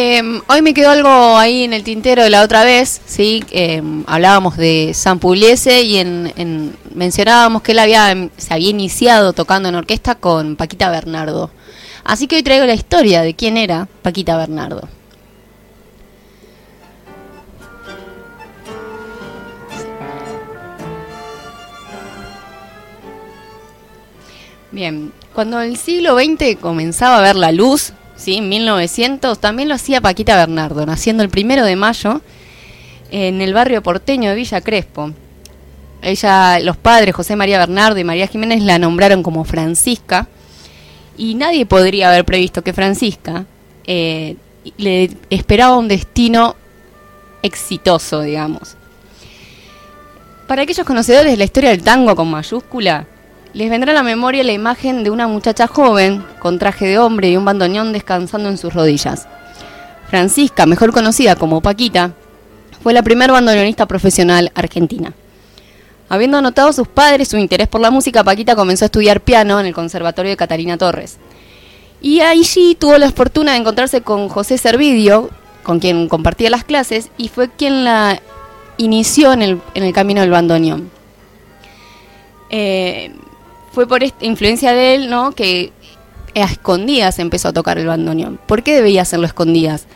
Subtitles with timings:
[0.00, 3.44] Em, hoy me quedó algo ahí en el tintero de la otra vez, ¿sí?
[3.50, 9.68] Em, hablábamos de San Pugliese y en, mencionábamos que él había, se había iniciado tocando
[9.68, 11.50] en orquesta con Paquita Bernardo.
[12.04, 14.88] Así que hoy traigo la historia de quién era Paquita Bernardo.
[24.70, 28.36] Bien, cuando el siglo XX comenzaba a ver la luz, ¿sí?
[28.36, 32.20] en 1900, también lo hacía Paquita Bernardo, naciendo el primero de mayo
[33.10, 35.12] en el barrio porteño de Villa Crespo.
[36.02, 40.28] Ella, los padres, José María Bernardo y María Jiménez, la nombraron como Francisca,
[41.16, 43.44] y nadie podría haber previsto que Francisca
[43.84, 44.36] eh,
[44.76, 46.54] le esperaba un destino
[47.42, 48.76] exitoso, digamos.
[50.46, 53.06] Para aquellos conocedores de la historia del tango con mayúscula,
[53.54, 57.30] les vendrá a la memoria la imagen de una muchacha joven con traje de hombre
[57.30, 59.26] y un bandoneón descansando en sus rodillas.
[60.08, 62.12] Francisca, mejor conocida como Paquita,
[62.82, 65.12] fue la primera bandoneonista profesional argentina.
[66.08, 69.66] Habiendo notado sus padres su interés por la música, Paquita comenzó a estudiar piano en
[69.66, 71.18] el Conservatorio de Catalina Torres.
[72.00, 75.30] Y allí tuvo la fortuna de encontrarse con José Servidio,
[75.62, 78.22] con quien compartía las clases, y fue quien la
[78.78, 80.90] inició en el, en el camino del bandoneón.
[82.50, 83.12] Eh,
[83.72, 85.32] fue por esta influencia de él, ¿no?
[85.32, 85.72] Que
[86.34, 88.38] a escondidas empezó a tocar el bandoneón.
[88.46, 89.86] ¿Por qué debía hacerlo a escondidas?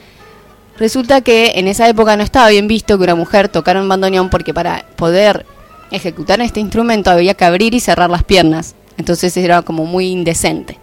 [0.79, 4.31] Resulta que en esa época no estaba bien visto que una mujer tocara un bandoneón
[4.31, 5.47] porque para poder
[5.91, 8.75] ejecutar este instrumento había que abrir y cerrar las piernas.
[8.97, 10.79] Entonces era como muy indecente.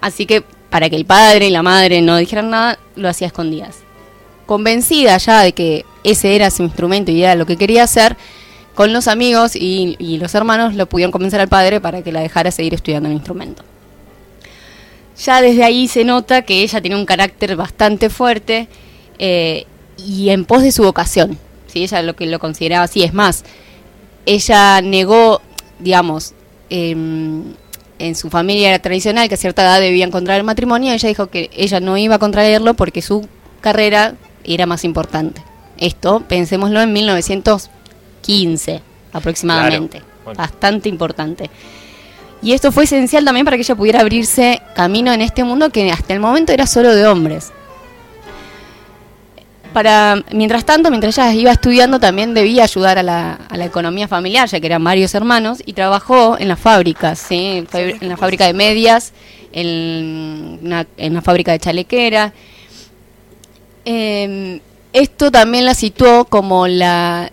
[0.00, 3.28] Así que para que el padre y la madre no dijeran nada, lo hacía a
[3.28, 3.78] escondidas.
[4.46, 8.16] Convencida ya de que ese era su instrumento y era lo que quería hacer,
[8.76, 12.50] con los amigos y, los hermanos lo pudieron convencer al padre para que la dejara
[12.50, 13.64] seguir estudiando el instrumento.
[15.18, 18.68] Ya desde ahí se nota que ella tiene un carácter bastante fuerte
[19.18, 19.64] eh,
[19.96, 21.38] y en pos de su vocación.
[21.68, 21.84] ¿sí?
[21.84, 23.02] Ella lo que lo consideraba así.
[23.02, 23.44] Es más,
[24.26, 25.40] ella negó,
[25.78, 26.34] digamos,
[26.68, 27.44] em,
[27.98, 30.92] en su familia era tradicional que a cierta edad debían contraer matrimonio.
[30.92, 33.26] Ella dijo que ella no iba a contraerlo porque su
[33.62, 35.40] carrera era más importante.
[35.78, 37.70] Esto, pensémoslo en 1900
[38.26, 38.82] 15
[39.12, 40.02] aproximadamente.
[40.36, 41.48] Bastante importante.
[42.42, 45.90] Y esto fue esencial también para que ella pudiera abrirse camino en este mundo que
[45.90, 47.52] hasta el momento era solo de hombres.
[49.72, 54.58] Para, mientras tanto, mientras ella iba estudiando, también debía ayudar a la, economía familiar, ya
[54.58, 57.64] que eran varios hermanos, y trabajó en las fábricas, ¿sí?
[57.72, 59.12] en la fábrica de medias,
[59.52, 62.32] en una, en la fábrica de chalequera.
[63.84, 64.60] Em,
[64.92, 67.30] esto también la situó como la,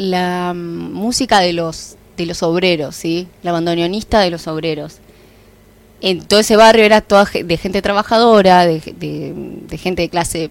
[0.00, 3.28] la mm, música de los, de los obreros, ¿sí?
[3.42, 4.96] La bandoneonista de los obreros.
[6.00, 8.80] En todo ese barrio era toda de gente trabajadora, de,
[9.78, 10.50] gente de clase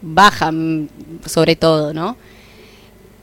[0.00, 0.88] baja, mm,
[1.26, 2.16] sobre todo, ¿no?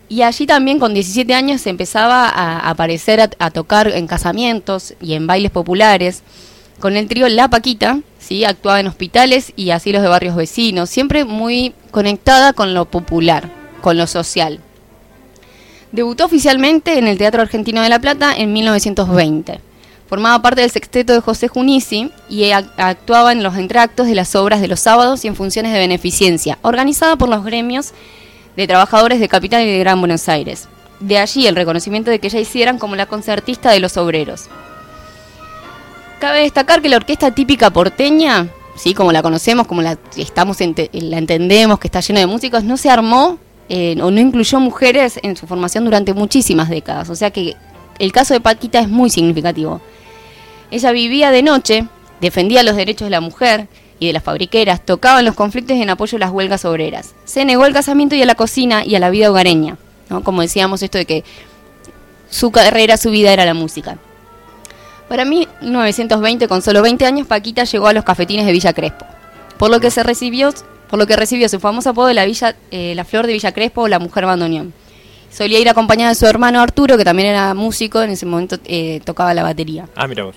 [0.09, 5.25] Y allí también con 17 años empezaba a aparecer, a, tocar en casamientos y en
[5.25, 6.21] bailes populares.
[6.79, 8.43] Con el trío La Paquita, ¿sí?
[8.43, 13.49] actuaba en hospitales y asilos de barrios vecinos, siempre muy conectada con lo popular,
[13.81, 14.59] con lo social.
[15.91, 19.59] Debutó oficialmente en el Teatro Argentino de La Plata en 1920.
[20.07, 24.61] Formaba parte del sexteto de José Junici y actuaba en los entreactos de las obras
[24.61, 27.91] de los sábados y en funciones de beneficencia, organizada por los gremios
[28.55, 30.67] de trabajadores de Capital y de Gran Buenos Aires.
[31.01, 34.47] De allí el reconocimiento de que ella hicieran como la concertista de los obreros.
[36.19, 38.47] Cabe destacar que la orquesta típica porteña,
[38.77, 42.77] sí, como la conocemos, como la estamos la entendemos, que está llena de músicos, no
[42.77, 43.39] se armó
[43.73, 47.09] eh, o no incluyó mujeres en su formación durante muchísimas décadas.
[47.09, 47.55] O sea que
[47.99, 49.79] el caso de Paquita es muy significativo.
[50.71, 51.85] Ella vivía de noche,
[52.19, 55.89] defendía los derechos de la mujer y de las fabriqueras, tocaba en los conflictos en
[55.89, 57.15] apoyo a las huelgas obreras.
[57.23, 59.77] Se negó al casamiento y a la cocina y a la vida hogareña.
[60.09, 60.21] ¿no?
[60.21, 61.23] Como decíamos, esto de que
[62.29, 63.97] su carrera, su vida era la música.
[65.07, 69.05] Para 1920, con solo 20 años, Paquita llegó a los cafetines de Villa Crespo,
[69.57, 70.53] por lo que se recibió
[70.91, 73.53] por lo que recibió su famoso apodo de la, Villa, eh, la Flor de Villa
[73.53, 74.73] Crespo o la Mujer Bandoneón.
[75.31, 78.99] Solía ir acompañada de su hermano Arturo, que también era músico, en ese momento eh,
[79.05, 79.87] tocaba la batería.
[79.95, 80.35] Ah, mira vos.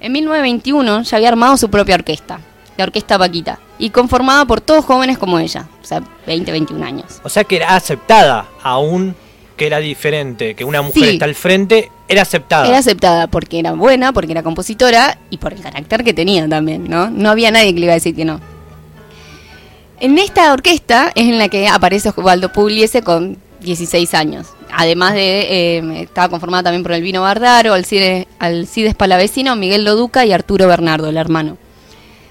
[0.00, 2.38] En 1921 ya había armado su propia orquesta,
[2.76, 7.20] la Orquesta Paquita, y conformada por todos jóvenes como ella, o sea, 20, 21 años.
[7.24, 9.16] O sea que era aceptada, aún
[9.56, 12.68] que era diferente, que una mujer está al frente, era aceptada.
[12.68, 16.88] Era aceptada porque era buena, porque era compositora y por el carácter que tenía también,
[16.88, 17.10] ¿no?
[17.10, 18.40] No había nadie que le iba a decir que no.
[20.00, 24.46] En esta orquesta es en la que aparece Osvaldo Pugliese con 16 años.
[24.70, 30.32] Además de, eh, estaba conformada también por Elvino Bardaro, Alcides, Alcides Palavecino, Miguel Loduca y
[30.32, 31.58] Arturo Bernardo, el hermano.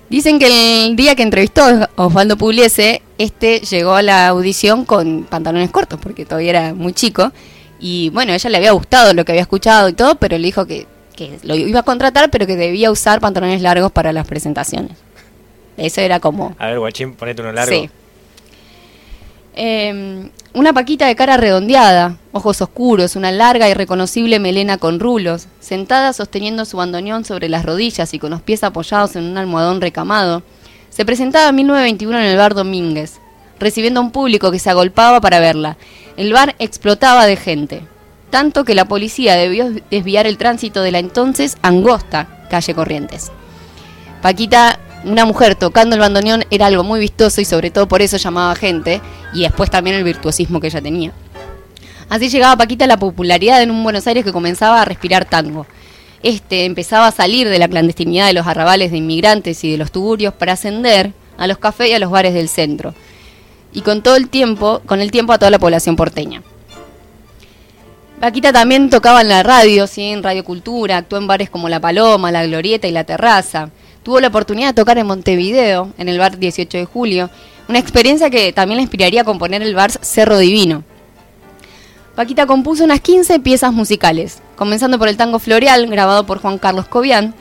[0.10, 5.26] Dicen que el día que entrevistó a Osvaldo Pugliese, este llegó a la audición con
[5.30, 7.34] pantalones cortos, porque todavía era muy chico.
[7.82, 10.66] Y bueno, ella le había gustado lo que había escuchado y todo, pero le dijo
[10.66, 10.88] que
[11.44, 15.07] lo iba a contratar, pero que debía usar pantalones largos para las presentaciones.
[15.78, 16.56] Eso era como...
[16.58, 17.72] A ver, guachín, ponete uno largo.
[17.72, 17.90] Sí.
[19.56, 25.48] Eh, una paquita de cara redondeada, ojos oscuros, una larga y reconocible melena con rulos,
[25.60, 29.82] sentada sosteniendo su bandoneón sobre las rodillas y con los pies apoyados en un almohadón
[29.82, 30.42] recamado,
[30.90, 33.20] se presentaba en 1921 en el bar Domínguez,
[33.60, 35.78] recibiendo a un público que se agolpaba para verla.
[36.18, 37.82] El bar explotaba de gente,
[38.32, 43.32] tanto que la policía debió desviar el tránsito de la entonces angosta calle Corrientes.
[44.22, 48.18] Paquita una mujer tocando el bandoneón era algo muy vistoso y sobre todo por eso
[48.18, 49.02] llamaba gente
[49.34, 51.12] y después también el virtuosismo que ella tenía.
[52.10, 55.66] Así llegaba Paquita a la popularidad en un Buenos Aires que comenzaba a respirar tango.
[56.24, 59.92] Este empezaba a salir de la clandestinidad de los arrabales de inmigrantes y de los
[59.92, 62.94] tugurios para ascender a los cafés y a los bares del centro.
[63.74, 66.42] Y con todo el tiempo, con el tiempo a toda la población porteña.
[68.20, 70.02] Paquita también tocaba en la radio, ¿sí?
[70.02, 73.70] en Radio Cultura, actuó en bares como La Paloma, La Glorieta y La Terraza.
[74.08, 77.30] Tuvo la oportunidad de tocar en Montevideo, en el bar 18 de julio,
[77.68, 80.86] una experiencia que también le inspiraría a componer el bar Cerro Divino.
[82.16, 86.88] Paquita compuso unas 15 piezas musicales, comenzando por el tango Floreal, grabado por Juan Carlos
[86.88, 87.36] Cobian,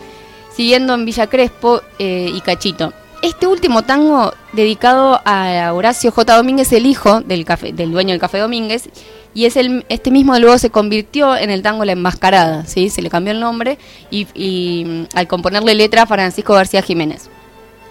[0.56, 2.92] siguiendo en Villa Crespo eh, y Cachito.
[3.22, 6.36] Este último tango dedicado a Horacio J.
[6.36, 8.88] Domínguez, el hijo del, café, del dueño del Café Domínguez,
[9.36, 12.88] y es el, este mismo luego se convirtió en el tango La Enmascarada, ¿sí?
[12.88, 13.76] se le cambió el nombre
[14.10, 17.28] y, y mm, al componerle letra a Francisco García Jiménez.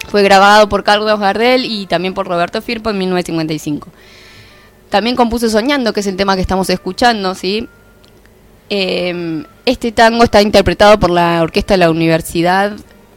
[0.10, 3.90] Fue grabado por Carlos Gardel y también por Roberto Firpo en 1955.
[4.90, 7.70] También compuso Soñando, que es el tema que estamos escuchando, ¿sí?
[8.72, 12.74] Eh, este tango está interpretado por la orquesta de la universidad,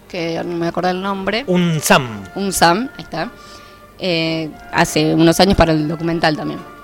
[0.07, 1.45] que no me acuerdo el nombre.
[1.47, 2.25] Un SAM.
[2.35, 3.31] Un SAM, ahí está.
[3.99, 6.78] Eh, hace unos años para el documental también.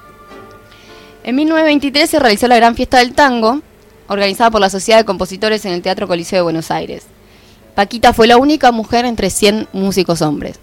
[1.25, 3.62] En 1923 se realizó la Gran Fiesta del Tango,
[4.09, 7.05] organizada por la Sociedad de Compositores en el Teatro Coliseo de Buenos Aires.
[7.75, 10.61] Paquita fue la única mujer entre 100 músicos hombres.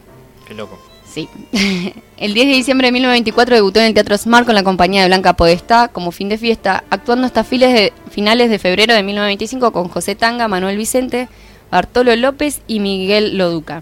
[0.47, 0.77] Qué loco.
[1.11, 1.27] Sí.
[2.17, 5.07] El 10 de diciembre de 1924 debutó en el Teatro Smart con la compañía de
[5.07, 9.89] Blanca Podestá como fin de fiesta, actuando hasta de, finales de febrero de 1925 con
[9.89, 11.27] José Tanga, Manuel Vicente,
[11.71, 13.81] Bartolo López y Miguel Loduca.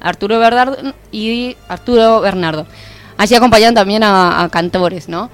[0.00, 0.76] Arturo Bernardo
[1.12, 2.66] y Arturo Bernardo.
[3.16, 5.30] Allí acompañaban también a, a cantores, ¿no?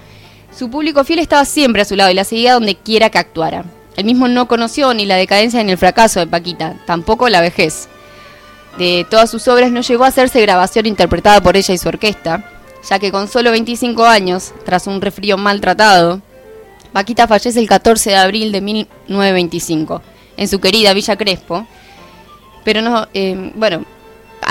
[0.56, 3.64] Su público fiel estaba siempre a su lado y la seguía donde quiera que actuara.
[3.96, 7.88] El mismo no conoció ni la decadencia ni el fracaso de Paquita, tampoco la vejez.
[8.78, 12.44] De todas sus obras no llegó a hacerse grabación interpretada por ella y su orquesta,
[12.88, 16.20] ya que con solo 25 años, tras un resfrío maltratado,
[16.92, 20.02] Paquita fallece el 14 de abril de 1925
[20.36, 21.66] en su querida Villa Crespo.
[22.64, 23.84] Pero no, eh, bueno,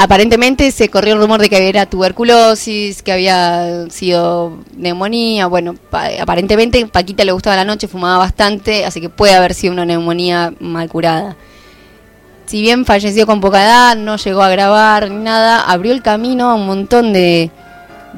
[0.04, 5.46] aparentemente se corrió el rumor de que era tuberculosis, que había sido neumonía.
[5.46, 5.76] Bueno,
[6.20, 10.54] aparentemente Paquita le gustaba la noche, fumaba bastante, así que puede haber sido una neumonía
[10.60, 11.38] mal curada.
[12.48, 16.50] Si bien falleció con poca edad, no llegó a grabar ni nada, abrió el camino
[16.50, 17.52] a un montón de,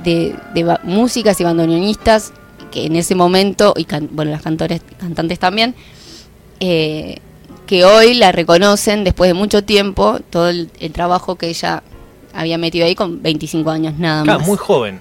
[0.04, 2.32] de, músicas y bandoneonistas
[2.72, 5.76] que en ese momento, y bueno, las cantores, cantantes también,
[6.62, 7.18] eh,
[7.66, 11.84] que hoy la reconocen después de mucho tiempo, todo el, el, trabajo que ella
[12.34, 14.48] había metido ahí con 25 años nada claro, más.
[14.48, 15.00] Muy joven.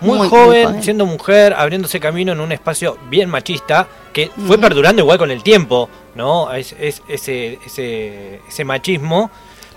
[0.00, 4.26] Muy, muy, joven, muy, joven, siendo mujer, abriéndose camino en un espacio bien machista, que
[4.26, 4.46] uh -huh.
[4.48, 6.52] fue perdurando igual con el tiempo, ¿no?
[6.52, 9.30] Es, es, ese, ese, ese machismo.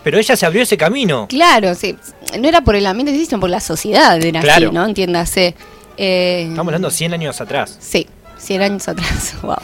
[0.03, 1.25] Pero ella se abrió ese camino.
[1.27, 1.97] Claro, sí.
[2.39, 4.67] No era por el ambiente, sino por la sociedad, era claro.
[4.67, 4.85] así, ¿no?
[4.85, 5.55] Entiéndase.
[5.97, 7.75] Eh, Estamos hablando 100 años atrás.
[7.79, 9.33] Sí, 100 años atrás.
[9.41, 9.55] wow.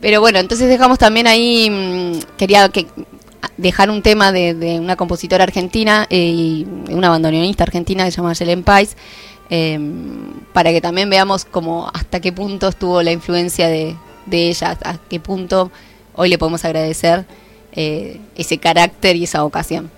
[0.00, 2.86] Pero bueno, entonces dejamos también ahí, mmm, quería que
[3.56, 8.32] dejar un tema de, una compositora argentina eh, y una bandoneonista argentina que se llama
[8.32, 8.96] Yelen Pais,
[9.50, 9.78] eh,
[10.52, 14.98] para que también veamos como hasta qué punto estuvo la influencia de, de ella, hasta
[15.08, 15.70] qué punto
[16.14, 17.26] hoy le podemos agradecer
[17.72, 19.90] eh, ese carácter y esa vocación.